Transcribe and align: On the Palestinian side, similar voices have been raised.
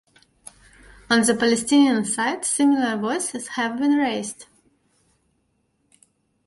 On 1.11 1.21
the 1.21 1.35
Palestinian 1.35 2.05
side, 2.05 2.43
similar 2.43 2.97
voices 2.97 3.49
have 3.49 3.77
been 3.77 3.97
raised. 3.97 4.47